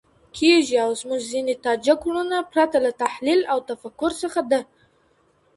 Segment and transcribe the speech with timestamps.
[0.35, 4.53] کيږي، او زموږ ځيني تاجک وروڼه پرته له تحلیل او تفکر څخه د